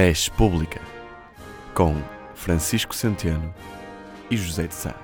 [0.00, 0.80] Res Pública,
[1.74, 1.92] com
[2.36, 3.52] Francisco Centeno
[4.30, 4.94] e José de Sá,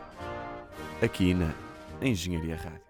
[1.03, 1.53] aqui na
[2.01, 2.87] Engenharia Rádio.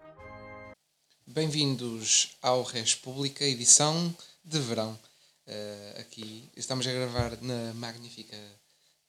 [1.25, 4.93] Bem-vindos ao Res Pública, edição de verão.
[5.47, 8.37] Uh, aqui estamos a gravar na magnífica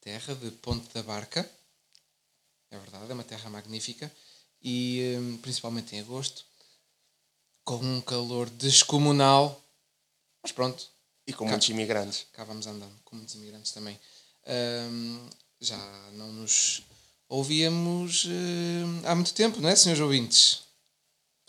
[0.01, 1.47] terra de Ponte da Barca.
[2.71, 4.11] É verdade, é uma terra magnífica.
[4.63, 6.47] E um, principalmente em agosto,
[7.63, 9.63] com um calor descomunal.
[10.43, 10.96] Mas pronto,
[11.27, 12.27] E com muitos imigrantes.
[12.33, 13.99] cá vamos andando, com muitos imigrantes também.
[14.47, 15.29] Ahm,
[15.61, 15.77] já
[16.13, 16.83] não nos
[17.29, 20.63] ouvíamos ahm, há muito tempo, não é, senhores ouvintes?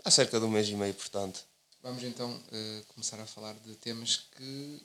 [0.04, 1.44] Há cerca de um mês e meio, portanto.
[1.84, 4.82] Vamos então eh, começar a falar de temas que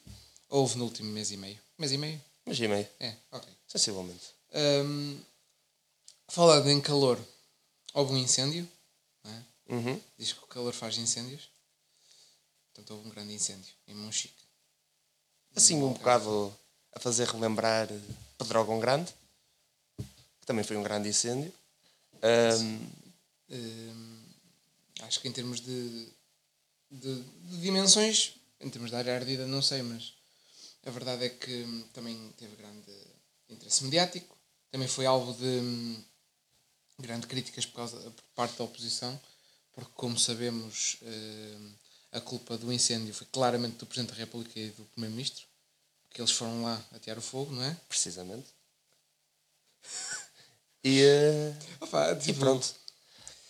[0.48, 1.58] houve no último mês e meio.
[1.78, 2.20] Mês e meio?
[2.44, 3.48] Mês e meio, É, ok.
[3.66, 4.26] sensivelmente.
[4.52, 5.18] Ahm,
[6.28, 7.18] falando em calor,
[7.94, 8.68] houve um incêndio,
[9.24, 9.44] não é?
[9.68, 10.00] Uhum.
[10.18, 11.48] Diz que o calor faz incêndios.
[12.74, 14.41] Portanto, houve um grande incêndio em Monchique.
[15.54, 16.54] Assim, um bocado
[16.94, 17.88] a fazer relembrar
[18.38, 19.12] Pedrógão Grande,
[20.40, 21.52] que também foi um grande incêndio.
[22.22, 23.02] Ahm,
[23.52, 24.22] Hum,
[25.02, 26.08] acho que em termos de,
[26.90, 30.14] de, de dimensões, em termos de área ardida, não sei, mas
[30.86, 32.92] a verdade é que hum, também teve grande
[33.50, 34.34] interesse mediático,
[34.70, 36.02] também foi alvo de hum,
[36.98, 39.20] grandes críticas por, causa, por parte da oposição,
[39.74, 41.72] porque, como sabemos, hum,
[42.12, 45.46] a culpa do incêndio foi claramente do Presidente da República e do Primeiro-Ministro,
[46.08, 47.76] porque eles foram lá atear o fogo, não é?
[47.88, 48.46] precisamente.
[50.84, 52.74] E, eh, Opa, e tipo, pronto.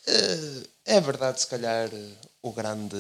[0.07, 2.95] Eh, é verdade, se calhar, eh, o grande.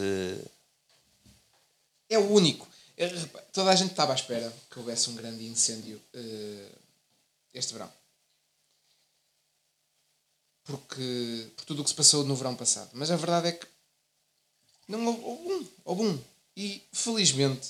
[2.09, 2.67] É o único.
[2.97, 3.09] É,
[3.53, 6.71] Toda a gente estava à espera que houvesse um grande incêndio eh,
[7.53, 7.93] este verão.
[10.65, 12.91] Porque, por tudo o que se passou no verão passado.
[12.95, 13.67] Mas a verdade é que
[14.89, 15.69] não houve, houve um.
[15.85, 16.25] Houve um.
[16.57, 17.69] E felizmente,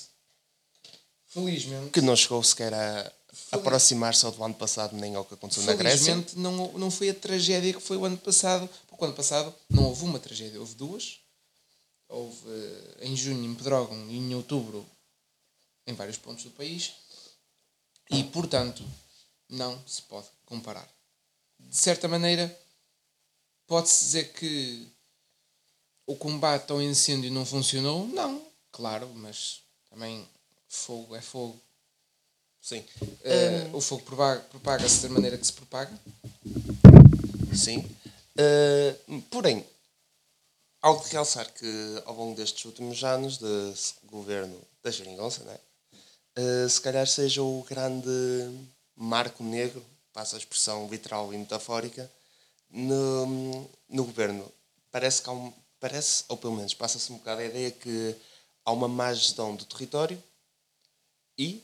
[1.27, 3.11] felizmente, que não chegou sequer a
[3.51, 6.13] aproximar-se ao do ano passado, nem ao que aconteceu na Grécia.
[6.13, 8.69] felizmente não, não foi a tragédia que foi o ano passado.
[8.87, 11.19] Porque o ano passado não houve uma tragédia, houve duas.
[12.09, 14.85] Houve eh, em junho em Pedrógão e em outubro
[15.87, 16.93] em vários pontos do país.
[18.11, 18.83] E, portanto,
[19.49, 20.87] não se pode comparar.
[21.59, 22.55] De certa maneira,
[23.65, 24.87] pode-se dizer que
[26.05, 28.07] o combate ao incêndio não funcionou?
[28.07, 28.41] Não,
[28.71, 30.27] claro, mas também
[30.67, 31.59] fogo é fogo.
[32.61, 32.83] Sim.
[33.23, 35.91] Eh, o fogo propaga- propaga-se da maneira que se propaga.
[37.55, 37.85] Sim.
[38.37, 38.95] Eh,
[39.29, 39.65] porém,
[40.81, 43.73] algo de realçar que ao longo destes últimos anos de
[44.05, 45.57] governo da Geringonça, né?
[46.35, 48.09] Eh, se calhar seja o grande
[48.95, 52.09] marco negro, passa a expressão literal e metafórica,
[52.69, 54.49] no, no governo.
[54.91, 58.15] Parece que há um, parece, ou pelo menos passa-se um bocado a ideia que
[58.63, 60.21] há uma má gestão do território
[61.37, 61.61] e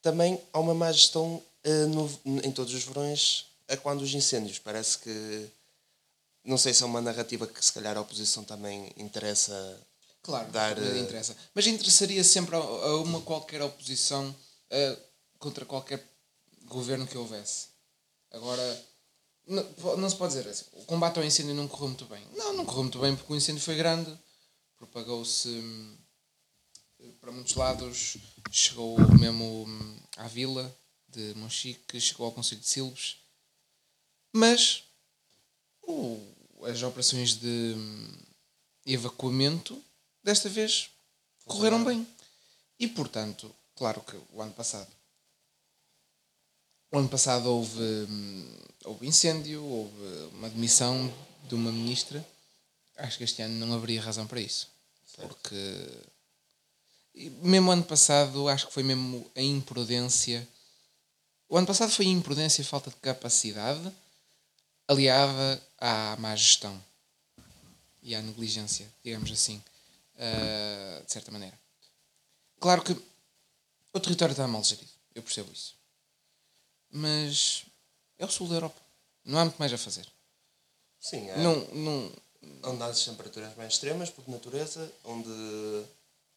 [0.00, 4.58] também há uma má gestão eh, no- em todos os verões a quando os incêndios.
[4.58, 5.50] Parece que.
[6.44, 9.54] Não sei se é uma narrativa que se calhar a oposição também interessa.
[10.22, 11.36] Claro, Dar, eh, eh, interessa.
[11.54, 14.34] Mas interessaria sempre a, a uma qualquer oposição
[14.70, 14.96] eh,
[15.38, 16.02] contra qualquer
[16.64, 17.66] governo que houvesse.
[18.30, 18.84] Agora,
[19.46, 20.64] não, não se pode dizer assim.
[20.72, 22.26] O combate ao incêndio não correu muito bem.
[22.34, 24.16] Não, não correu muito bem porque o incêndio foi grande.
[24.76, 25.96] Propagou-se hum,
[27.20, 28.16] para muitos lados.
[28.50, 30.74] Chegou mesmo hum, à vila
[31.08, 33.16] de Monchique, chegou ao Conselho de Silves.
[34.32, 34.82] Mas
[35.82, 36.20] o-
[36.64, 38.18] as operações de hum,
[38.84, 39.82] evacuamento
[40.22, 40.90] desta vez
[41.44, 42.06] correram bem.
[42.78, 44.90] E portanto, claro que o ano passado.
[46.90, 51.12] O ano passado houve, hum, houve incêndio, houve uma demissão
[51.48, 52.24] de uma ministra.
[52.96, 54.68] Acho que este ano não haveria razão para isso.
[55.16, 55.64] Porque
[57.16, 60.46] e mesmo ano passado, acho que foi mesmo a imprudência.
[61.48, 63.90] O ano passado foi a imprudência e falta de capacidade
[64.86, 66.78] aliada à má gestão
[68.02, 69.62] e à negligência, digamos assim,
[70.18, 71.58] ah, de certa maneira.
[72.60, 72.92] Claro que
[73.94, 75.74] o território está mal gerido, eu percebo isso.
[76.96, 77.64] Mas
[78.18, 78.80] é o sul da Europa.
[79.24, 80.06] Não há muito mais a fazer.
[80.98, 81.36] Sim, é.
[81.38, 82.12] Não, não,
[82.62, 85.28] Onde há as temperaturas mais extremas, por natureza, onde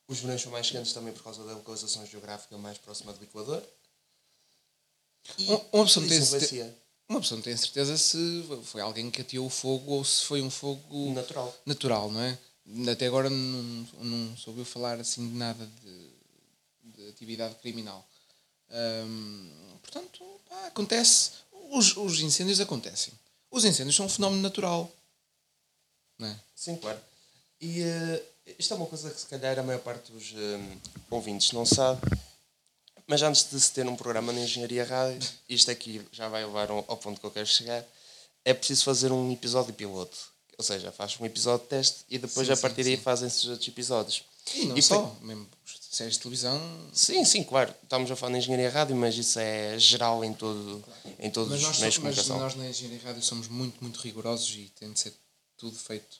[0.08, 3.64] os verões são mais quentes também por causa da localização geográfica mais próxima do Equador.
[5.38, 6.78] E Uma- pessoa não tem isso certe- influencia.
[7.08, 10.42] uma pessoa não tem certeza se foi alguém que ateou o fogo ou se foi
[10.42, 11.56] um fogo Natural.
[11.66, 12.38] natural, não é?
[12.92, 16.10] Até agora não, não soube falar assim de nada de,
[16.84, 18.06] de atividade criminal.
[18.72, 21.32] Hum, portanto, pá, acontece.
[21.72, 23.14] Os, os incêndios acontecem.
[23.52, 24.92] Os incêndios são um fenómeno natural.
[26.18, 26.40] Não é?
[26.56, 27.00] Sim, claro.
[27.62, 28.24] E eh,
[28.58, 30.78] isto é uma coisa que se calhar a maior parte dos eh,
[31.10, 32.02] ouvintes não sabe,
[33.08, 36.70] Mas antes de se ter um programa de engenharia rádio, isto aqui já vai levar
[36.70, 37.84] ao ponto que eu quero chegar,
[38.46, 40.18] é preciso fazer um episódio piloto.
[40.58, 43.02] Ou seja, faz um episódio de teste e depois Sim, a sim, partir daí sim.
[43.02, 44.24] fazem-se os outros episódios.
[44.56, 45.48] E não E só, foi- mesmo
[45.92, 46.60] séries de televisão.
[46.94, 47.74] Sim, sim, claro.
[47.84, 50.84] Estamos a falar de engenharia rádio, mas isso é geral em, todo,
[51.20, 52.40] em todos Mas os meios de so- mas comunicação.
[52.40, 55.14] nós na engenharia rádio somos muito, muito rigorosos e tem de ser
[55.58, 56.18] tudo feito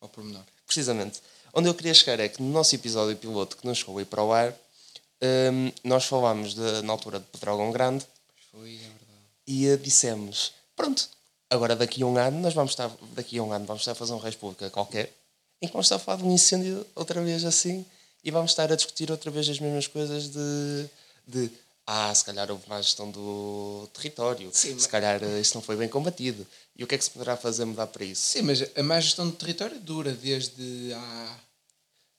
[0.00, 0.42] ao pormenor.
[0.66, 1.20] Precisamente.
[1.52, 4.06] Onde eu queria chegar é que no nosso episódio piloto que não chegou a ir
[4.06, 4.52] para o ar,
[5.22, 8.04] hum, nós falámos de, na altura de Pedrógão Grande
[8.52, 8.96] Foi, é verdade.
[9.46, 11.08] e eh, dissemos: pronto,
[11.48, 13.94] agora daqui a um ano, nós vamos estar, daqui a um ano vamos estar a
[13.94, 15.10] fazer um Reis Pública qualquer,
[15.62, 17.84] em que vamos estar a falar de um incêndio outra vez assim
[18.22, 20.88] e vamos estar a discutir outra vez as mesmas coisas de.
[21.26, 21.50] de
[21.86, 25.76] ah, se calhar houve má gestão do território, Sim, se calhar eh, isso não foi
[25.76, 26.44] bem combatido.
[26.74, 28.22] E o que é que se poderá fazer mudar para isso?
[28.22, 31.38] Sim, mas a má gestão do território dura desde há.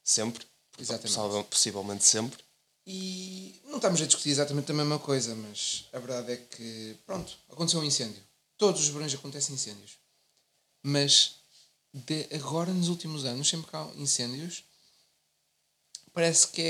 [0.03, 0.45] Sempre,
[0.79, 1.13] Exatamente.
[1.15, 2.39] Possivel- possivelmente sempre.
[2.85, 7.37] E não estamos a discutir exatamente a mesma coisa, mas a verdade é que, pronto,
[7.49, 8.23] aconteceu um incêndio.
[8.57, 9.97] Todos os verões acontecem incêndios.
[10.81, 11.36] Mas
[12.05, 14.63] de agora, nos últimos anos, sempre que há incêndios,
[16.13, 16.61] parece que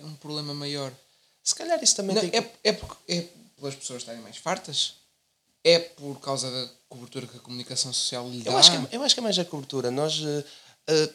[0.00, 0.92] é um problema maior.
[1.42, 3.22] Se calhar isso também Não, tem é, é, porque, é
[3.56, 4.94] pelas pessoas estarem mais fartas?
[5.62, 8.50] É por causa da cobertura que a comunicação social lhe dá?
[8.52, 9.90] Eu acho, que é, eu acho que é mais a cobertura.
[9.90, 10.44] Nós, eh,
[10.86, 11.10] eh,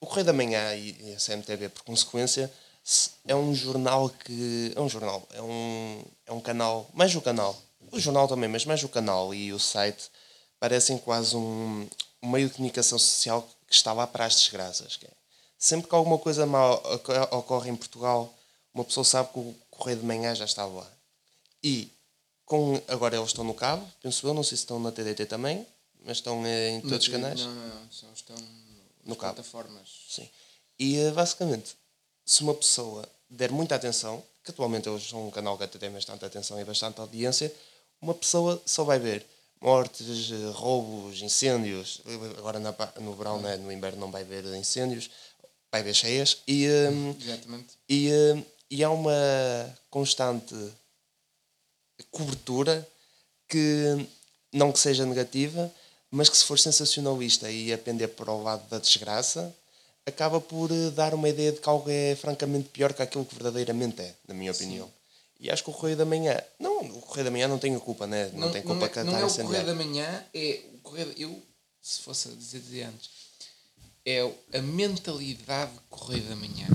[0.00, 2.52] o Correio da Manhã e e a CMTV, por consequência,
[2.82, 4.72] se- é um jornal que.
[4.74, 7.60] É um jornal, é um, é um canal, mais o canal.
[7.92, 10.10] O jornal também, mas mais o canal e o site
[10.58, 11.86] parecem quase um,
[12.24, 14.96] um meio de comunicação social que está lá para as desgraças.
[14.96, 15.10] que é,
[15.58, 18.32] sempre que alguma coisa mal oco- ocorre em Portugal,
[18.72, 20.90] uma pessoa sabe que o Correio de Manhã já está lá.
[21.62, 21.90] E
[22.44, 25.66] com, agora eles estão no cabo, penso eu, não sei se estão na TDT também,
[26.04, 27.40] mas estão eh, em todos os canais.
[27.40, 28.36] Não, não, não, estão
[29.04, 29.34] No cabo.
[29.34, 29.88] plataformas.
[30.10, 30.28] Sim.
[30.78, 31.74] E eh, basicamente,
[32.26, 35.90] se uma pessoa der muita atenção, que atualmente eles são um canal que até tem
[35.90, 37.54] bastante atenção e bastante audiência,
[38.00, 39.26] uma pessoa só vai ver
[39.64, 42.02] mortes, eh, roubos, incêndios.
[42.36, 45.10] Agora na no verão, né, no inverno, não vai ver incêndios,
[45.72, 46.42] vai ver cheias.
[46.46, 47.74] E, eh, Exatamente.
[47.88, 49.12] e, eh, e há uma
[49.88, 50.54] constante
[52.10, 52.86] cobertura
[53.48, 54.06] que
[54.52, 55.72] não que seja negativa,
[56.10, 59.54] mas que se for sensacionalista e apender para o lado da desgraça,
[60.04, 63.34] acaba por eh, dar uma ideia de que algo é francamente pior que aquilo que
[63.34, 64.90] verdadeiramente é, na minha opinião.
[65.44, 67.78] E acho que o Correio da Manhã, não, o Correio da Manhã não tem a
[67.78, 68.30] culpa, né?
[68.32, 71.14] Não, tem culpa é, que não é a o Correio da Manhã, é o Correio.
[71.18, 71.42] Eu,
[71.82, 73.10] se fosse a dizer, dizer antes,
[74.06, 74.20] é
[74.54, 76.66] a mentalidade do Correio da Manhã.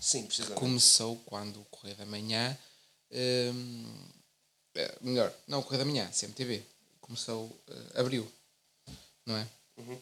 [0.00, 0.58] Sim, precisamente.
[0.58, 2.58] Começou quando o Correio da Manhã.
[3.12, 4.08] hum,
[4.74, 6.64] é, melhor, não o Correio da Manhã, CMTV.
[7.00, 8.28] Começou, eh, abriu,
[9.26, 9.46] não é?
[9.76, 9.98] Uhum.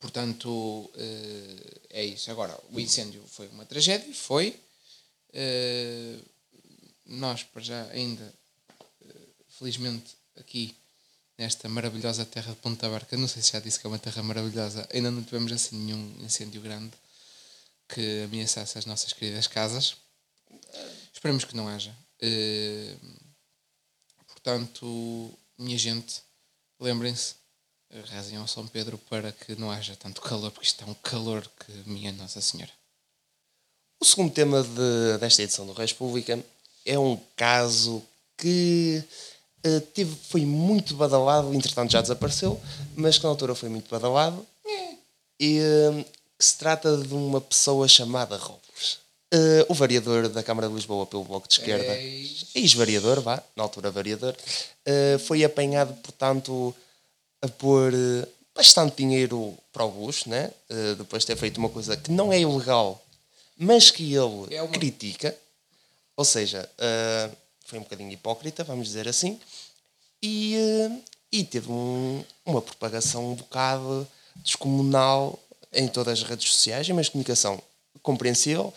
[0.00, 2.30] Portanto, eh, é isso.
[2.30, 4.58] Agora, o incêndio foi uma tragédia, foi.
[5.34, 6.18] Eh,
[7.06, 8.32] nós, para já, ainda,
[9.06, 9.14] eh,
[9.58, 10.76] felizmente, aqui
[11.38, 14.22] nesta maravilhosa terra de Ponta Barca, não sei se já disse que é uma terra
[14.22, 16.92] maravilhosa, ainda não tivemos assim nenhum incêndio grande
[17.88, 19.96] que ameaçasse as nossas queridas casas.
[21.12, 21.94] Esperemos que não haja.
[22.20, 22.96] Eh,
[24.28, 26.22] portanto, minha gente,
[26.80, 27.34] lembrem-se,
[28.06, 31.48] rezem ao São Pedro para que não haja tanto calor, porque isto é um calor
[31.64, 32.72] que minha Nossa Senhora.
[34.00, 36.44] O segundo tema de- desta edição do Reis Pública
[36.84, 38.02] é um caso
[38.36, 39.02] que
[39.62, 42.60] eh, teve, foi muito badalado, entretanto já desapareceu,
[42.94, 44.44] mas que na altura foi muito badalado,
[45.40, 45.58] e
[46.38, 48.98] que se trata de uma pessoa chamada Robles.
[49.32, 51.96] Eh, o variador da Câmara de Lisboa pelo Bloco de Esquerda,
[52.54, 54.34] ex-variador, vá, na altura variador,
[55.26, 56.74] foi apanhado, portanto,
[57.40, 57.92] a pôr
[58.54, 60.50] bastante dinheiro para o bucho, né?
[60.98, 63.02] Depois de ter feito uma coisa que não é ilegal,
[63.56, 65.34] mas que ele É uma- critica.
[66.16, 67.30] Ou seja, eh,
[67.66, 69.40] foi um bocadinho hipócrita, vamos dizer assim,
[70.22, 70.90] e, eh,
[71.32, 74.06] e teve um- uma propagação um bocado
[74.36, 75.38] descomunal
[75.72, 77.60] em todas as redes sociais, meios de comunicação
[78.02, 78.72] compreensível.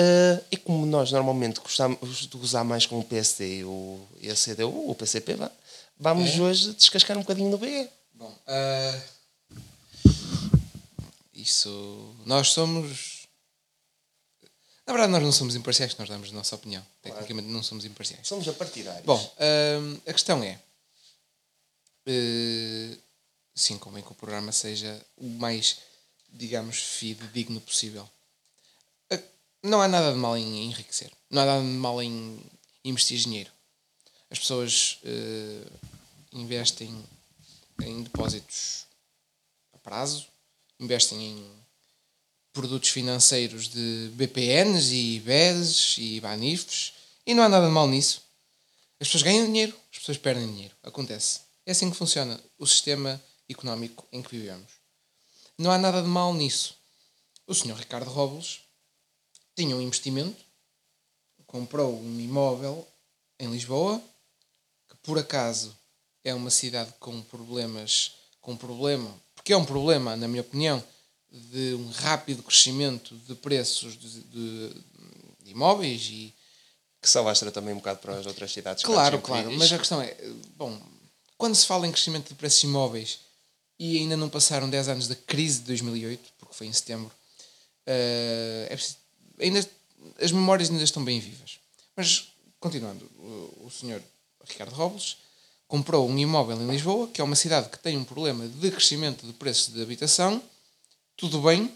[0.00, 4.30] eh, e como nós normalmente gostamos de usar mais com o PSD e, o, e
[4.30, 5.50] a CDU, o PCP, vá,
[5.98, 6.40] vamos É?
[6.40, 7.88] hoje descascar um bocadinho no BE.
[8.14, 9.00] Bom, ah,
[11.34, 12.14] isso.
[12.24, 13.17] Nós somos.
[14.88, 16.82] Na verdade, nós não somos imparciais, nós damos a nossa opinião.
[17.02, 18.26] Tecnicamente, não somos imparciais.
[18.26, 19.04] Somos apartidários.
[19.04, 20.58] Bom, hum, a questão é.
[22.06, 22.96] eh,
[23.54, 25.76] sim, convém que o programa seja o mais,
[26.30, 28.08] digamos, fidedigno possível.
[29.10, 29.22] Eh,
[29.62, 31.12] Não há nada de mal em enriquecer.
[31.28, 32.42] Não há nada de mal em
[32.82, 33.50] investir dinheiro.
[34.30, 35.66] As pessoas eh,
[36.32, 37.04] investem
[37.82, 38.86] em depósitos
[39.74, 40.26] a prazo,
[40.80, 41.52] investem em
[42.58, 46.92] produtos financeiros de BPNs e BES e BANIFs,
[47.24, 48.20] E não há nada de mal nisso.
[48.98, 50.74] As pessoas ganham dinheiro, as pessoas perdem dinheiro.
[50.82, 51.42] Acontece.
[51.64, 54.72] É assim que funciona o sistema económico em que vivemos.
[55.56, 56.74] Não há nada de mal nisso.
[57.46, 58.58] O senhor Ricardo Robles
[59.54, 60.44] tinha um investimento,
[61.46, 62.84] comprou um imóvel
[63.38, 64.02] em Lisboa,
[64.88, 65.76] que por acaso
[66.24, 70.82] é uma cidade com problemas, com problema, porque é um problema, na minha opinião,
[71.30, 74.68] de um rápido crescimento de preços de, de,
[75.44, 76.34] de imóveis e
[77.02, 78.82] Que se alastra também um bocado para as outras cidades.
[78.82, 80.16] Claro, claro, mas a questão é,
[80.56, 80.80] bom,
[81.36, 83.20] quando se fala em crescimento de preços imóveis
[83.78, 87.12] e ainda não passaram 10 anos da crise de 2008, porque foi em setembro,
[87.86, 88.96] eh, é preciso-
[89.38, 89.70] ainda,
[90.20, 91.58] as memórias ainda estão bem vivas.
[91.96, 94.02] Mas, continuando, o, o senhor
[94.48, 95.18] Ricardo Robles
[95.68, 99.26] comprou um imóvel em Lisboa, que é uma cidade que tem um problema de crescimento
[99.26, 100.42] de preços de habitação,
[101.18, 101.70] tudo bem,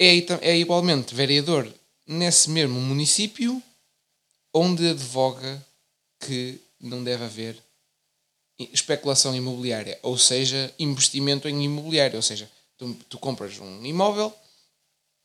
[0.00, 1.70] é, é igualmente vereador
[2.06, 3.62] nesse mesmo município
[4.54, 5.64] onde advoga
[6.20, 7.62] que não deve haver
[8.58, 12.16] especulação imobiliária, ou seja, investimento em imobiliário.
[12.16, 14.32] Ou seja, tu, tu compras um imóvel,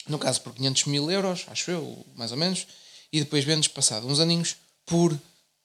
[0.08, 2.66] no caso por 500 mil euros, acho eu, mais ou menos,
[3.14, 4.56] e depois vendes, passado uns aninhos,
[4.86, 5.16] por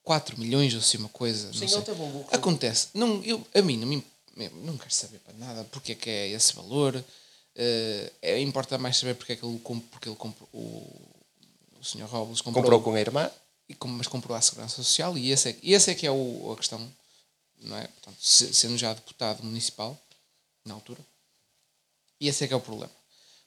[0.03, 1.51] 4 milhões ou assim uma coisa.
[1.55, 1.95] Sim, não sei.
[1.95, 2.37] um lucro.
[2.37, 2.89] Acontece.
[2.93, 4.05] Não, eu, a mim não me
[4.37, 7.03] eu não quero saber para nada porque é que é esse valor.
[7.55, 9.59] Eh, é, importa mais saber porque é que ele,
[9.91, 10.59] porque ele comprou, o,
[11.79, 12.05] o Sr.
[12.07, 13.31] Robles comprou, Comprou com a irmã.
[13.69, 16.57] e mas comprou a Segurança Social e esse é, esse é que é o, a
[16.57, 16.81] questão,
[17.61, 17.87] não é?
[17.89, 19.99] Portanto, se- sendo já deputado municipal,
[20.65, 21.01] na altura,
[22.21, 22.93] e esse é que é o problema.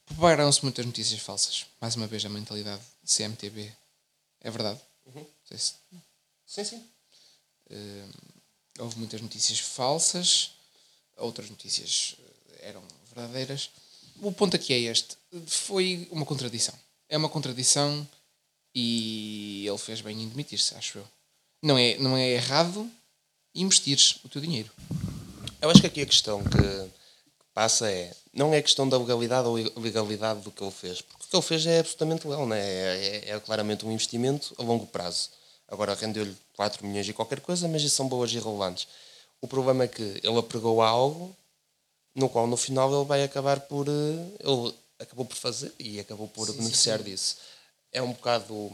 [0.04, 1.66] Propagaram-se muitas notícias falsas.
[1.80, 3.72] Mais uma vez, a mentalidade CMTB
[4.42, 4.80] é verdade.
[5.48, 5.74] Sei se
[6.46, 6.88] Sim, sim.
[8.78, 10.52] houve muitas notícias falsas,
[11.16, 12.82] outras notícias eh, eram
[13.14, 13.70] verdadeiras.
[14.20, 16.74] O ponto aqui é este: foi uma contradição.
[17.08, 18.06] É uma contradição
[18.74, 21.08] e ele fez bem em demitir-se, acho eu.
[21.62, 22.90] Não é, não é errado
[23.54, 24.70] investires o teu dinheiro.
[25.60, 26.90] Eu acho que aqui a questão que
[27.54, 28.12] passa é.
[28.32, 31.00] Não é questão da legalidade ou ilegalidade do que ele fez.
[31.00, 32.60] Porque o que ele fez é absolutamente legal, né?
[32.60, 35.30] é, é, é claramente um investimento a longo prazo.
[35.66, 38.86] Agora rendeu-lhe 4 milhões e qualquer coisa, mas isso são boas e irrelevantes.
[39.40, 41.34] O problema é que ele apregou algo
[42.14, 43.86] no qual no final ele vai acabar por.
[43.88, 47.36] eh, Ele acabou por fazer e acabou por Sim, beneficiar sim, disso.
[47.92, 48.72] É um bocado.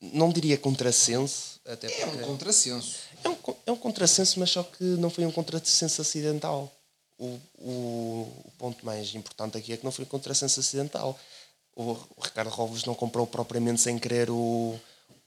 [0.00, 2.96] Não diria contrassenso, até É um contrassenso.
[3.24, 6.70] É um, é um contrassenso, mas só que não foi um contrassenso acidental.
[7.18, 7.70] O, o,
[8.44, 11.18] o ponto mais importante aqui é que não foi um contrassenso acidental.
[11.74, 14.78] O, o Ricardo Robles não comprou propriamente sem querer o,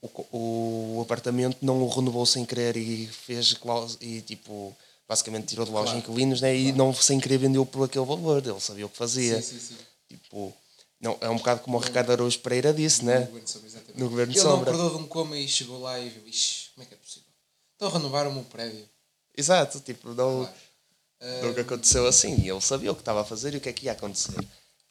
[0.02, 3.56] o, o apartamento, não o renovou sem querer e fez
[4.00, 4.76] e tipo
[5.08, 6.00] basicamente tirou de lá os Claro.
[6.00, 6.56] inquilinos né?
[6.56, 8.46] e não sem querer vendeu por aquele valor.
[8.46, 9.42] Ele sabia o que fazia.
[9.42, 9.78] Sim, sim, sim.
[10.08, 10.54] Tipo,
[11.02, 13.22] não, é um bocado como o Ricardo Araújo Pereira disse, né?
[13.22, 14.00] No governo de sombra, exatamente.
[14.00, 16.70] No governo de Ele não acordou de um coma e chegou lá e viu, ixi,
[16.76, 17.30] como é que é possível?
[17.74, 18.88] Estão a renovar o prédio.
[19.36, 20.46] Exato, tipo, não.
[20.46, 21.48] Claro.
[21.48, 22.36] Nunca aconteceu assim.
[22.42, 24.40] E ele sabia o que estava a fazer e o que é que ia acontecer.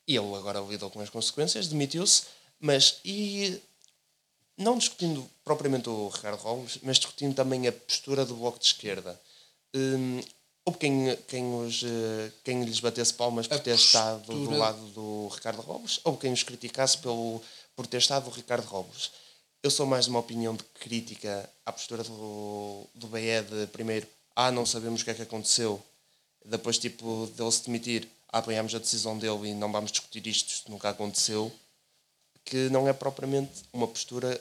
[0.07, 2.25] E ele agora lidou com as consequências, demitiu-se,
[2.59, 3.61] mas e
[4.59, 9.19] não discutindo propriamente o Ricardo Robles, mas discutindo também a postura do Bloco de Esquerda.
[9.75, 10.21] Hum,
[10.65, 14.57] houve quem, quem, os, eh, quem lhes batesse palmas por A ter estado do postura-
[14.59, 17.41] lado do Ricardo Robles, houve quem os criticasse pelo,
[17.77, 19.11] por ter estado o Ricardo Robles.
[19.63, 24.07] Eu sou mais de uma opinião de crítica à postura do, do BE de primeiro,
[24.37, 25.83] ah, não sabemos o que é que aconteceu,
[26.45, 30.49] depois tipo dele se demitir, ah, apanhamos a decisão dele e não vamos discutir isto,
[30.51, 31.53] isto nunca aconteceu,
[32.49, 34.41] que não é propriamente uma postura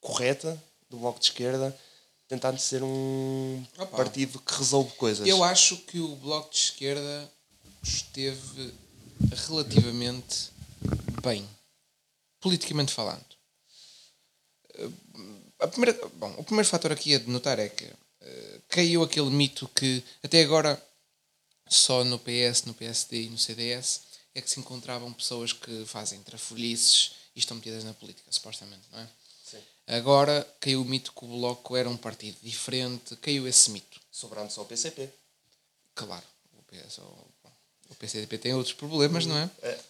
[0.00, 1.78] correta do Bloco de Esquerda,
[2.26, 3.96] tentando ser um Opa.
[3.96, 5.26] partido que resolve coisas.
[5.26, 7.32] Eu acho que o Bloco de Esquerda
[7.82, 8.74] esteve
[9.48, 10.50] relativamente
[11.22, 11.48] bem,
[12.40, 13.24] politicamente falando.
[14.74, 17.84] Eh, primeira, bom, o primeiro fator aqui a de notar é que
[18.20, 20.82] eh, caiu aquele mito que até agora
[21.68, 24.00] só no PS, no PSD e no CDS
[24.34, 29.00] é que se encontravam pessoas que fazem trafolhices e estão metidas na política, supostamente, não
[29.00, 29.08] é?
[29.44, 29.62] Sim.
[29.86, 34.00] Agora caiu o mito que o Bloco era um partido diferente, caiu esse mito.
[34.10, 35.08] Sobrando só o PCP.
[35.94, 36.24] Claro,
[36.58, 39.50] o, PS, o, PCP tem outros problemas, não é?
[39.62, 39.80] É.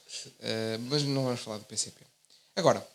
[0.40, 2.04] Eh, mas não vamos falar do PCP.
[2.56, 2.86] Agora,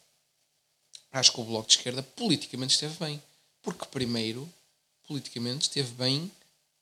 [1.12, 3.22] acho que o Bloco de Esquerda politicamente esteve bem.
[3.62, 4.52] Porque, primeiro,
[5.08, 6.32] politicamente esteve bem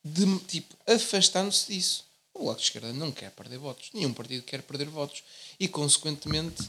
[0.03, 2.05] de, tipo, afastando-se disso.
[2.33, 3.89] O Bloco de Esquerda não quer perder votos.
[3.93, 5.23] Nenhum partido quer perder votos.
[5.59, 6.63] E, consequentemente,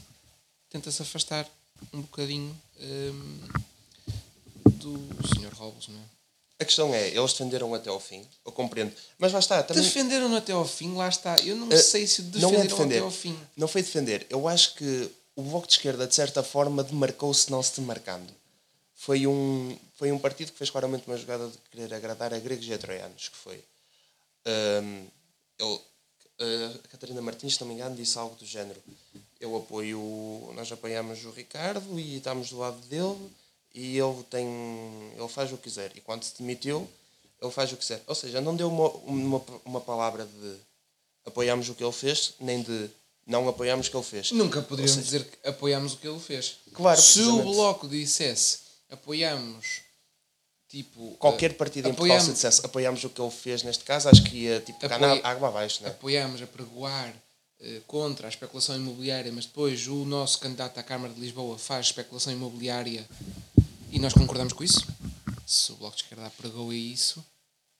[0.75, 1.47] tenta-se afastar
[1.93, 3.39] um bocadinho hum,
[4.65, 4.93] do
[5.27, 5.53] Sr.
[5.55, 6.03] Robles, não é?
[6.59, 8.93] A questão é, eles defenderam até ao fim, eu compreendo.
[9.17, 9.83] Mas lá está, também.
[9.83, 11.37] Defenderam-no até ao fim, lá está.
[11.39, 12.95] Eu não Eh, sei se é defenderam defender.
[12.95, 13.37] até ao fim.
[13.57, 14.25] Não foi defender.
[14.29, 18.33] Eu acho que o Bloco de Esquerda, de certa forma, demarcou-se não se demarcando.
[18.93, 22.65] Foi um, foi um partido que fez claramente uma jogada de querer agradar a gregos
[22.67, 23.61] e a troianos, que foi...
[24.47, 25.07] Um,
[25.59, 28.81] ele, a Catarina Martins, se não me engano, disse algo do género.
[29.45, 33.29] Eu apoio, nós apoiamos o Ricardo e estamos do lado dele
[33.75, 34.47] e ele tem,
[35.15, 35.91] ele faz o que quiser.
[35.95, 36.89] E quando se demitiu,
[37.39, 38.01] ele faz o que quiser.
[38.07, 40.55] Ou seja, não deu uma, uma, uma palavra de
[41.25, 42.89] apoiamos o que ele fez, nem de
[43.25, 44.31] não apoiamos o que ele fez.
[44.31, 46.57] Nunca poderíamos seja, dizer que apoiamos o que ele fez.
[46.73, 48.59] Claro, Se o Bloco dissesse
[48.89, 49.81] apoiamos
[50.67, 54.09] tipo qualquer partido apoiamos, em Portugal se dissesse apoiamos o que ele fez neste caso
[54.09, 55.89] acho que ia tipo apoia, água abaixo né?
[55.89, 57.24] apoiamos a pregoar eh,
[57.87, 62.33] contra a especulação imobiliária mas depois o nosso candidato à Câmara de Lisboa faz especulação
[62.33, 63.07] imobiliária
[63.91, 64.85] e nós concordamos com isso
[65.45, 67.23] se o Bloco de Esquerda pregou a isso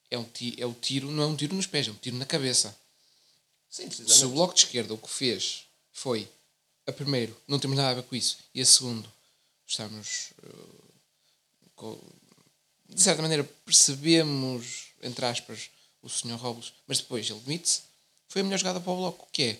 [0.09, 2.17] é, um tiro, é o tiro não é um tiro nos pés é um tiro
[2.17, 2.75] na cabeça
[3.69, 6.27] Sim, se o Bloco de Esquerda o que fez foi
[6.87, 9.11] a primeiro não temos nada a ver com isso e a segundo
[9.67, 10.85] estamos uh,
[11.75, 11.97] com,
[12.89, 15.69] de certa maneira percebemos, entre aspas,
[16.01, 16.35] o Sr.
[16.35, 17.81] Robles, mas depois ele demite-se,
[18.27, 19.59] foi a melhor jogada para o Bloco, que é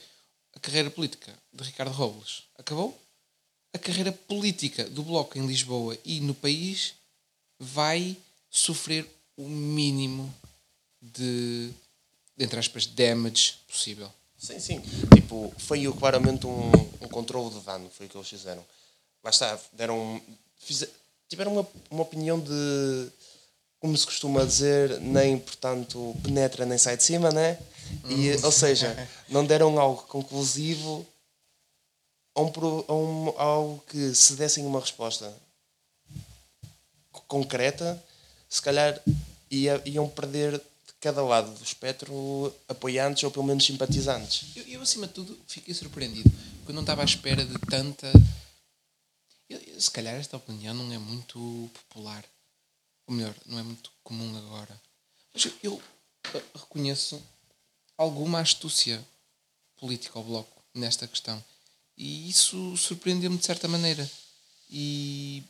[0.56, 2.44] a carreira política de Ricardo Robles.
[2.58, 3.00] Acabou?
[3.74, 6.96] A carreira política do Bloco em Lisboa e no país
[7.60, 8.18] vai
[8.50, 10.34] sofrer o mínimo
[11.02, 11.72] de,
[12.40, 14.12] entre aspas, damage possível.
[14.38, 14.82] Sim, sim.
[15.14, 16.72] Tipo, foi claramente um,
[17.02, 18.66] um controle de dano, foi o que eles fizeram.
[19.24, 20.22] Lá está, deram.
[21.28, 23.12] Tiveram uma, uma opinião de
[23.86, 27.60] como se costuma dizer, nem portanto penetra nem sai de cima, né?
[28.10, 28.40] E, hum.
[28.44, 28.98] Ou seja,
[29.30, 31.06] não deram algo conclusivo
[32.34, 32.52] a, um,
[32.88, 35.32] a, um, algo que se dessem uma resposta
[37.28, 38.04] concreta,
[38.50, 39.00] se calhar
[39.52, 44.48] ia, iam perder de cada lado do espectro apoiantes ou pelo menos simpatizantes.
[44.56, 48.12] Eu, eu acima de tudo, fiquei surpreendido, porque eu não estava à espera de tanta
[49.48, 52.26] eu, se calhar esta opinião não é muito popular.
[53.08, 54.82] Ou melhor, não é muito comum agora.
[55.34, 55.82] Mas eu
[56.56, 57.22] reconheço
[57.98, 59.06] alguma astúcia
[59.78, 61.44] política ao Bloco nesta questão.
[61.98, 64.10] E isso surpreendeu-me de certa maneira.
[64.70, 65.44] E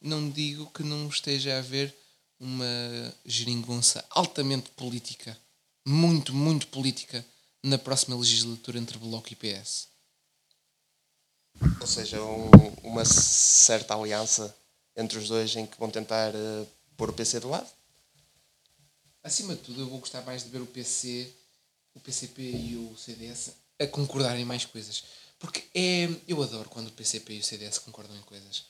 [0.00, 1.94] não digo que não esteja a haver
[2.40, 5.38] uma geringonça altamente política,
[5.86, 7.24] muito, muito política,
[7.62, 9.88] na próxima legislatura entre Bloco e PS.
[11.80, 12.50] Ou seja, um,
[12.82, 14.56] uma certa aliança
[14.96, 17.68] entre os dois em que vão tentar uh, pôr o PC de lado?
[19.22, 21.32] Acima de tudo, eu vou gostar mais de ver o PC,
[21.94, 25.04] o PCP e o CDS a concordarem mais coisas.
[25.38, 28.64] Porque é, eu adoro quando o PCP e o CDS concordam em coisas.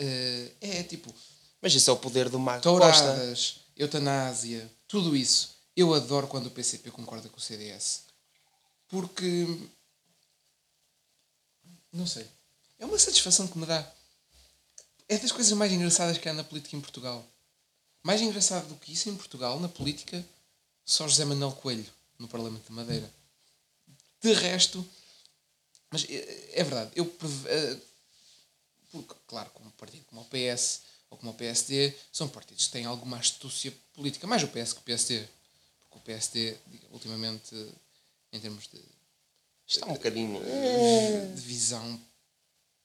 [0.00, 1.14] Uh, é tipo.
[1.60, 5.54] Mas isso é o poder do Mago Touradas, eutanásia, tudo isso.
[5.76, 8.04] Eu adoro quando o PCP concorda com o CDS.
[8.88, 9.46] Porque
[11.92, 12.26] não sei.
[12.78, 13.93] É uma satisfação que me dá.
[15.08, 17.26] É das coisas mais engraçadas que há na política em Portugal.
[18.02, 20.24] Mais engraçado do que isso em Portugal, na política,
[20.84, 21.86] só José Manuel Coelho,
[22.18, 23.10] no Parlamento de Madeira.
[24.20, 24.86] De resto,
[25.90, 27.04] mas é, é verdade, eu
[27.46, 27.76] eh,
[28.90, 32.84] porque, claro, como partido como o PS ou como o PSD, são partidos que têm
[32.84, 35.28] alguma astúcia política, mais o PS que o PSD,
[35.80, 36.56] porque o PSD,
[36.90, 37.54] ultimamente,
[38.32, 38.80] em termos de
[39.66, 40.40] Está um bocadinho.
[41.34, 42.00] De visão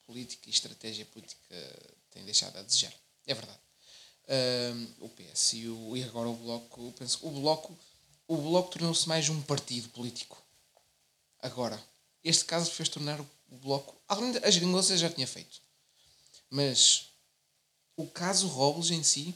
[0.05, 1.55] política e estratégia política
[2.19, 2.93] tem deixado a desejar.
[3.25, 3.59] É verdade.
[4.27, 7.75] Um, o PS e, o, e agora o Bloco, penso, o Bloco,
[8.27, 10.37] o Bloco tornou-se mais um partido político.
[11.39, 11.81] Agora,
[12.23, 15.61] este caso fez tornar o Bloco, além das gringosas já tinha feito,
[16.49, 17.07] mas
[17.95, 19.33] o caso Robles em si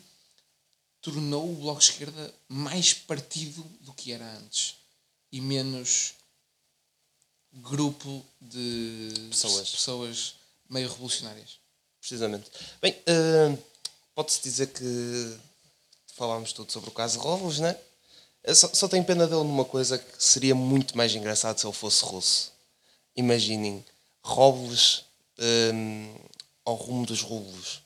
[1.02, 4.76] tornou o Bloco de Esquerda mais partido do que era antes
[5.32, 6.14] e menos
[7.52, 10.36] grupo de pessoas, pessoas
[10.70, 11.63] meio revolucionárias.
[12.04, 12.52] Precisamente.
[12.82, 13.58] Bem, uh,
[14.14, 15.38] pode-se dizer que
[16.18, 17.80] falámos tudo sobre o caso Robles, né?
[18.44, 21.74] Eu só, só tenho pena dele numa coisa que seria muito mais engraçado se ele
[21.74, 22.52] fosse russo.
[23.16, 23.86] Imaginem
[24.22, 25.06] Robles
[25.74, 26.14] um,
[26.66, 27.82] ao rumo dos rublos.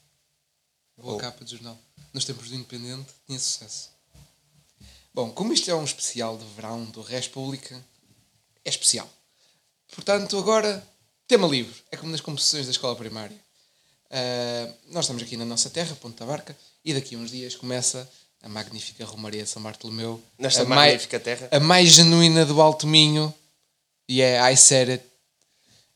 [0.97, 1.17] Boa oh.
[1.19, 1.77] capa de jornal.
[2.12, 3.91] Nos tempos do Independente tinha sucesso.
[5.13, 7.86] Bom, como isto é um especial de verão do República,
[8.65, 9.08] é especial.
[9.93, 10.84] Portanto, agora,
[11.27, 11.84] tema livre.
[11.91, 13.46] É como nas composições da escola primária.
[14.10, 18.10] Uh, nós estamos aqui na nossa terra, Ponta Barca, e daqui a uns dias começa
[18.41, 20.22] a magnífica Romaria de São Bartolomeu.
[20.38, 21.50] Nesta magnífica terra.
[21.52, 23.34] A mais genuína do Alto Minho.
[24.08, 25.06] E é I said it.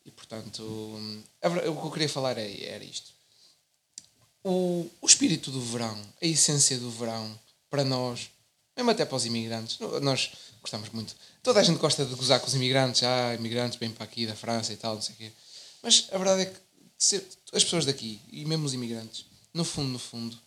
[0.06, 3.12] E portanto, o que eu queria falar é, era isto.
[4.44, 8.30] O, o espírito do verão, a essência do verão, para nós,
[8.76, 11.16] mesmo até para os imigrantes, nós gostamos muito.
[11.44, 13.04] Toda a gente gosta de gozar com os imigrantes.
[13.04, 15.32] Ah, imigrantes vêm para aqui da França e tal, não sei o quê.
[15.82, 16.60] Mas a verdade é que
[17.04, 20.40] ser- as pessoas daqui, e mesmo os imigrantes, no fundo, no fundo,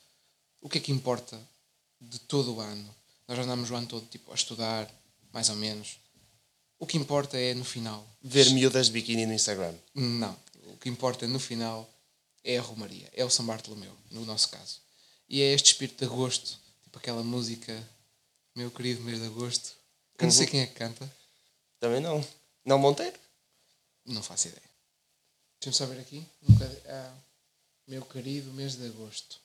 [0.61, 1.39] o que é que importa
[2.01, 2.95] de todo o ano?
[3.29, 4.91] Nós andamos o ano todo tipo, a estudar,
[5.33, 5.99] mais ou menos.
[6.79, 8.07] O que importa é no final.
[8.23, 9.75] Ver miúdas de biquíni no Instagram.
[9.95, 10.37] Não.
[10.73, 11.89] O que importa no final
[12.43, 13.09] é a Romaria.
[13.15, 14.81] É o São Bartolomeu, no nosso caso.
[15.29, 16.59] E é este espírito de agosto.
[16.83, 17.73] Tipo aquela música,
[18.55, 19.73] meu querido mês de agosto.
[20.19, 21.11] Que eu não sei quem é que canta.
[21.81, 22.25] Também não.
[22.65, 23.19] Não Monteiro?
[24.05, 24.64] Não faço ideia.
[25.65, 26.23] Deixa-me só ver aqui.
[26.47, 26.59] Um.
[26.87, 27.15] Ah,
[27.89, 29.41] meu querido mês de agosto.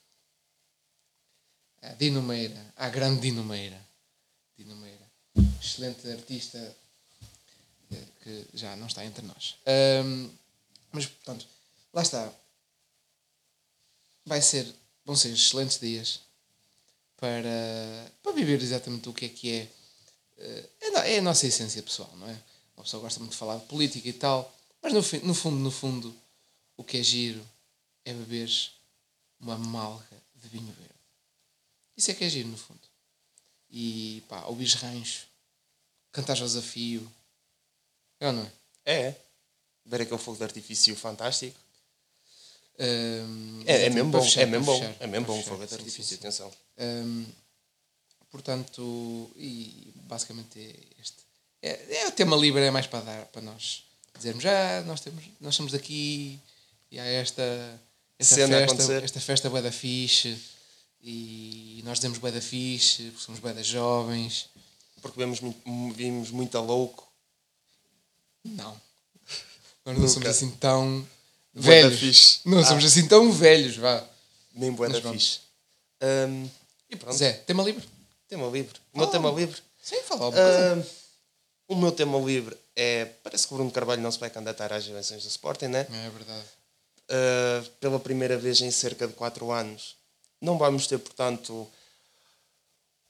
[1.82, 2.74] Ah, Dino Meira.
[2.76, 3.82] A grande Dino Meira.
[4.58, 5.10] Dino Meira.
[5.62, 6.76] Excelente artista
[7.94, 9.56] eh, que já não está entre nós.
[9.66, 10.30] Ahm,
[10.92, 11.48] mas, portanto,
[11.94, 12.30] lá está.
[14.26, 16.20] Vai ser, vão ser excelentes dias
[17.16, 19.72] para, para viver exatamente o que é que é.
[20.38, 22.38] eh, É, é a nossa essência pessoal, não é?
[22.76, 25.72] Uma pessoa gosta muito de falar de política e tal, mas no, no fundo, no
[25.72, 26.16] fundo,
[26.78, 27.46] o que é giro
[28.06, 28.50] é beber
[29.40, 30.94] uma malga de vinho verde.
[31.96, 32.80] Isso é que é giro, no fundo.
[33.70, 35.28] E pá, ouvir rancho,
[36.12, 37.10] cantar desafio.
[38.20, 38.52] É ou não é?
[39.10, 39.16] É.
[39.86, 41.60] Ver aquele fogo de artifício fantástico.
[42.80, 44.22] Ahm, É, é mesmo bom.
[44.22, 44.96] fechar, é mesmo bom.
[45.00, 46.16] É mesmo bom o fogo de artifício, sim.
[46.16, 46.52] atenção.
[46.78, 47.26] Hum,
[48.32, 51.18] portanto, e basicamente é este.
[51.62, 53.84] É, é o tema livre, é mais para dar para nós
[54.20, 56.40] dizermos, ah, nós, temos, nós estamos aqui
[56.92, 57.42] e há esta,
[58.18, 60.38] esta Cena a festa, esta festa bué da fixe
[61.02, 64.50] e nós dizemos bué da fixe, porque somos bué da jovens.
[65.02, 65.62] Porque vemos, muito-
[65.96, 67.08] vimos muito louco.
[68.44, 68.76] Não.
[69.86, 71.08] Nós não somos assim tão
[71.54, 72.00] Bué velhos.
[72.00, 72.40] fixe.
[72.46, 72.66] Não Ah.
[72.66, 74.04] somos assim tão velhos, vá.
[74.54, 75.40] Nem Mas da fixe.
[76.02, 76.50] Hum,
[76.90, 77.16] e pronto.
[77.18, 77.88] Zé, tema livre?
[78.28, 78.78] Tema livre.
[78.94, 79.12] O meu Oh.
[79.12, 79.62] tema livre.
[79.82, 80.30] Sim, fala.
[80.30, 80.84] Hum,
[81.70, 83.06] o meu tema livre é.
[83.24, 85.88] Parece que o Bruno Carvalho não se vai candidatar às eleições do Sporting, né?
[85.90, 86.46] É verdade.
[87.12, 89.96] Uh, pela primeira vez em cerca de 4 anos.
[90.42, 91.68] Não vamos ter, portanto,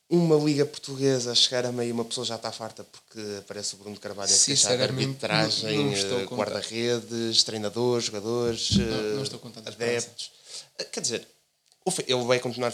[0.10, 3.78] uma liga portuguesa a chegar a meio, uma pessoa já está farta porque aparece o
[3.78, 9.38] Bruno Carvalho a queixar de arbitragem, não- não eh, guarda-redes, treinadores, jogadores, não eh, estou
[9.40, 10.32] com tanta adeptos.
[10.80, 11.28] Eh, Quer dizer,
[12.08, 12.74] ele vai continuar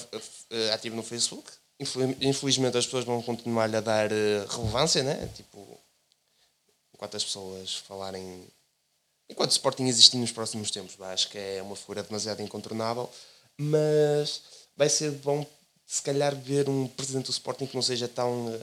[0.52, 1.52] eh, ativo no Facebook.
[1.78, 5.30] Infel- Infelizmente as pessoas vão continuar a dar eh, relevância, né?
[5.36, 5.78] Tipo,
[6.96, 8.48] enquanto as pessoas falarem
[9.30, 13.10] enquanto o Sporting existir nos próximos tempos, acho que é uma figura demasiado incontornável,
[13.58, 14.42] mas
[14.78, 15.46] vai ser bom
[15.86, 18.62] se calhar ver um presidente do Sporting que não seja tão eh,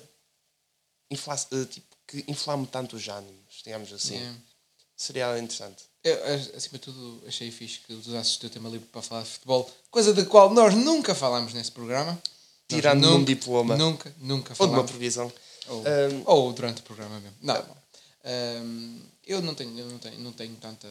[1.11, 4.17] infla- eh, tipo, que inflame tanto os ânimos, digamos assim.
[4.17, 4.35] É.
[4.97, 5.85] Seria interessante.
[6.05, 6.17] Eu,
[6.57, 9.71] acima de tudo, achei fixe que usasses o teu tema livre para falar de futebol,
[9.91, 12.21] coisa da qual nós nunca falámos nesse programa.
[12.69, 13.77] Tirando nunca, um diploma.
[13.77, 14.91] Nunca, nunca Ou de uma falámos.
[14.91, 15.33] previsão.
[15.69, 17.37] Ou, Um, ou durante o programa mesmo.
[17.41, 17.82] Não.
[18.25, 20.89] Um, eu não tenho, eu não tenho, não tenho tanta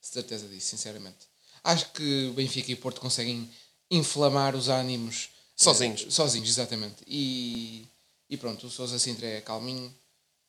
[0.00, 1.28] certeza disso, sinceramente.
[1.64, 3.50] Acho que Benfica e Porto conseguem
[3.90, 6.02] inflamar os ânimos Sozinhos.
[6.02, 7.04] eh, sozinhos, exatamente.
[7.06, 7.86] E,
[8.28, 9.94] e pronto, o Sousa Sintra é calminho,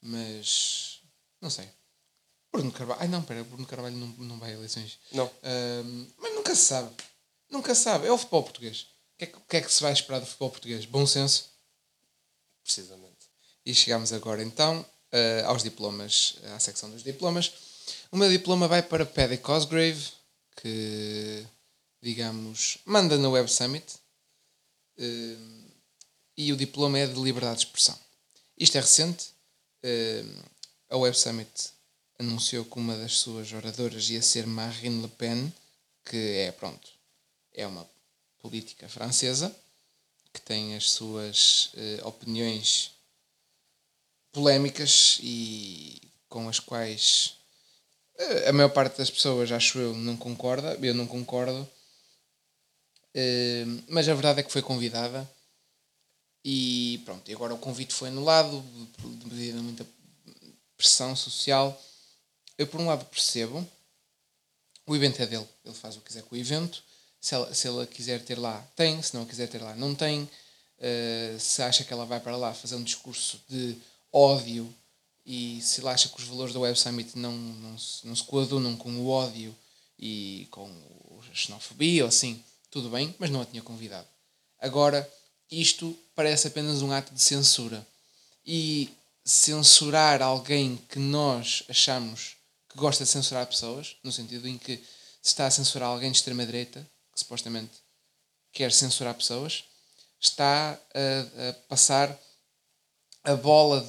[0.02, 1.02] mas
[1.42, 1.70] não sei.
[2.52, 3.02] Bruno Carvalho.
[3.02, 5.00] Ai não, pera, Bruno Carvalho não, não vai a eleições.
[5.12, 5.30] Não.
[6.18, 6.96] Mas nunca se sabe.
[7.50, 8.08] Nunca se sabe.
[8.08, 8.82] É o futebol português.
[8.82, 10.86] O que, é que, que é que se vai esperar do futebol português?
[10.86, 11.50] Bom senso.
[12.64, 13.28] Precisamente.
[13.66, 17.54] E chegamos agora então eh, aos diplomas, à secção dos diplomas.
[18.12, 20.12] O meu diploma vai para Paddy Cosgrave,
[20.60, 21.46] que,
[22.02, 23.86] digamos, manda na Web Summit.
[24.98, 25.38] Eh,
[26.36, 27.98] e o diploma é de liberdade de expressão.
[28.58, 29.28] Isto é recente.
[29.84, 30.26] Eh,
[30.90, 31.72] a Web Summit
[32.20, 35.54] anunciou que uma das suas oradoras ia ser Marine Le Pen,
[36.06, 36.90] que é, pronto,
[37.54, 37.88] é uma
[38.40, 39.56] política francesa,
[40.34, 42.93] que tem as suas eh, opiniões
[44.34, 47.36] polémicas e com as quais
[48.18, 50.78] eh, a maior parte das pessoas, acho eu, não concorda.
[50.82, 51.70] Eu não concordo.
[53.14, 55.30] Eh, mas a verdade é que foi convidada
[56.44, 58.62] e pronto, e agora o convite foi anulado
[59.26, 59.86] devido a muita
[60.76, 61.80] pressão social.
[62.58, 63.66] Eu por um lado percebo,
[64.86, 66.84] o evento é dele, ele faz o que quiser com o evento.
[67.22, 70.30] Se ela, se ela quiser ter lá, tem, se não quiser ter lá, não tem.
[70.78, 73.78] Uh, se acha que ela vai para lá fazer um discurso de
[74.14, 74.74] ódio
[75.26, 78.24] e se ela acha que os valores da Web Summit não, não, se, não se
[78.24, 79.56] coadunam com o ódio
[79.98, 80.70] e com
[81.32, 84.08] a xenofobia ou assim, tudo bem, mas não a tinha convidado.
[84.60, 85.10] Agora,
[85.50, 87.86] isto parece apenas um ato de censura.
[88.46, 88.90] E
[89.24, 92.36] censurar alguém que nós achamos
[92.70, 96.18] que gosta de censurar pessoas, no sentido em que se está a censurar alguém de
[96.18, 97.72] extrema-direita, que supostamente
[98.52, 99.64] quer censurar pessoas,
[100.20, 102.20] está a, a passar
[103.24, 103.82] a bola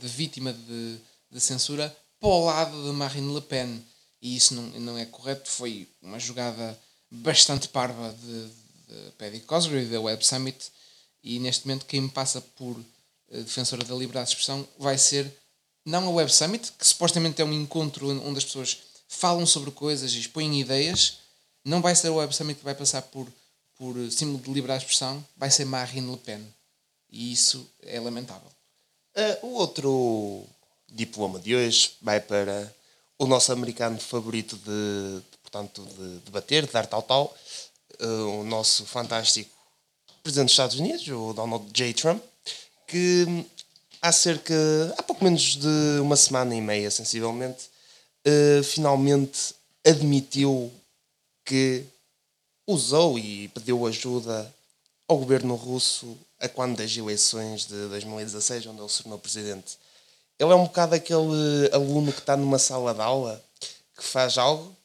[0.00, 0.98] de vítima de,
[1.30, 3.84] de, censura para o lado de Marine Le Pen.
[4.20, 5.50] e isso não, não é correto.
[5.50, 6.78] Foi uma jogada
[7.10, 8.48] bastante parva de,
[8.88, 10.72] de Paddy Cosgrave da Web Summit
[11.22, 12.84] e neste momento quem me passa por uh,
[13.30, 15.32] defensora da liberdade de expressão vai ser
[15.84, 20.12] não a Web Summit, que supostamente é um encontro onde as pessoas falam sobre coisas
[20.12, 21.18] e expõem ideias,
[21.64, 23.26] não vai ser a Web Summit que vai passar por,
[23.76, 26.55] por símbolo de liberdade de expressão, vai ser Marine Le Pen.
[27.16, 28.50] E isso é lamentável.
[29.16, 30.44] Uh, o outro
[30.86, 32.70] diploma de hoje vai para
[33.18, 37.34] o nosso americano favorito de, de portanto, de debater, de dar tal tal,
[38.02, 39.50] uh, o nosso fantástico
[40.22, 41.94] presidente dos Estados Unidos, o Donald J.
[41.94, 42.22] Trump,
[42.86, 43.46] que
[44.02, 44.54] há cerca,
[44.98, 47.70] há pouco menos de uma semana e meia, sensivelmente,
[48.28, 49.54] uh, finalmente
[49.86, 50.70] admitiu
[51.46, 51.82] que
[52.66, 54.54] usou e pediu ajuda
[55.08, 59.78] ao governo russo a quando das eleições de 2016, onde ele se tornou presidente.
[60.38, 63.42] Ele é um bocado aquele aluno que está numa sala de aula
[63.96, 64.76] que faz algo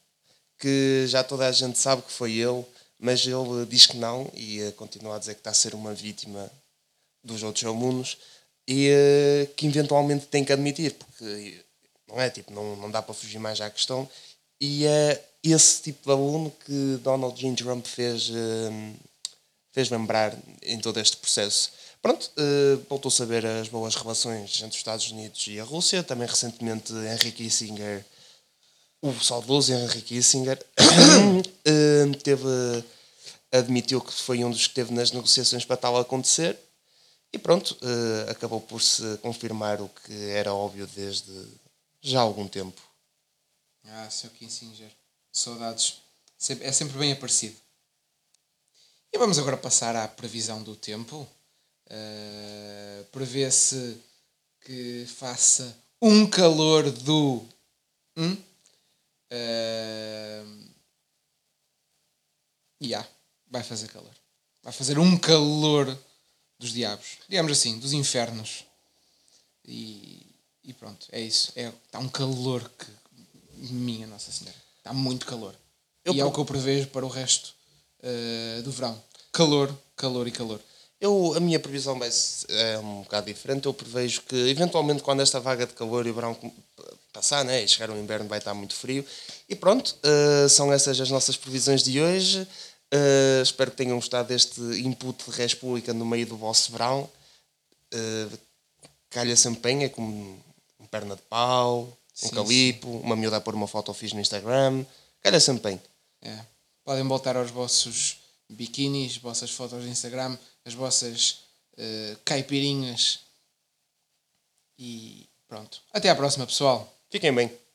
[0.58, 2.64] que já toda a gente sabe que foi ele,
[3.00, 5.94] mas ele diz que não e eh, continua a dizer que está a ser uma
[5.94, 6.50] vítima
[7.24, 8.18] dos outros alunos
[8.68, 11.64] e uh, que eventualmente tem que admitir, porque
[12.08, 14.08] não é tipo, não, não dá para fugir mais à questão.
[14.60, 17.56] E é esse tipo de aluno que Donald J.
[17.56, 18.30] Trump fez,
[19.72, 21.72] fez lembrar em todo este processo.
[22.02, 26.04] Pronto, uh, voltou-se a ver as boas relações entre os Estados Unidos e a Rússia.
[26.04, 28.04] Também recentemente Henry Kissinger,
[29.02, 32.48] o saudoso Henry Kissinger, uh, teve,
[33.52, 36.58] admitiu que foi um dos que teve nas negociações para tal acontecer.
[37.32, 41.32] E pronto, uh, acabou por se confirmar o que era óbvio desde
[42.02, 42.82] já há algum tempo.
[43.86, 44.32] Ah, Sr.
[44.32, 44.92] Kissinger,
[45.32, 46.02] saudades.
[46.62, 47.56] É sempre bem aparecido.
[49.14, 51.28] E vamos agora passar à previsão do tempo.
[51.88, 53.98] Uh, Prevê-se
[54.62, 57.46] que faça um calor do.
[58.16, 58.38] Hum?
[59.34, 60.70] Uh,
[62.82, 63.08] yeah,
[63.50, 64.16] vai fazer calor.
[64.64, 65.98] Vai fazer um calor
[66.58, 67.18] dos diabos.
[67.28, 68.64] Digamos assim, dos infernos.
[69.66, 70.26] E,
[70.64, 71.52] e pronto, é isso.
[71.58, 73.02] É, está um calor que.
[73.74, 74.58] Minha Nossa Senhora.
[74.78, 75.54] Está muito calor.
[76.06, 77.54] Eu e é o que eu prevejo para o resto
[78.04, 79.02] uh, do verão.
[79.32, 80.60] Calor, calor e calor.
[81.00, 82.10] Eu, a minha previsão vai
[82.50, 83.66] é um bocado diferente.
[83.66, 86.38] Eu prevejo que, eventualmente, quando esta vaga de calor e verão
[87.12, 89.06] passar, né, e chegar o inverno, vai estar muito frio.
[89.50, 92.48] E pronto, uh, são essas as nossas previsões de hoje.
[92.94, 97.10] Uh, espero que tenham gostado deste input de Res Pública no meio do vosso verão.
[97.94, 98.38] Uh,
[99.10, 100.40] calha sempre é como
[100.80, 103.02] um perna de pau, sim, um calipo, sim.
[103.04, 104.86] uma miúda a pôr uma foto fixe no Instagram.
[105.22, 105.82] Calha sempre bem.
[106.22, 106.51] É.
[106.84, 113.20] Podem voltar aos vossos biquinis, vossas fotos de Instagram, as vossas uh, caipirinhas.
[114.78, 115.82] E pronto.
[115.94, 116.92] Até à próxima, pessoal.
[117.10, 117.71] Fiquem bem.